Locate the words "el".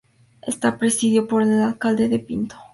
1.43-1.61